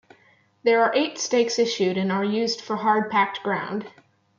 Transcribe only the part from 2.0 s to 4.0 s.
are used for hard packed ground.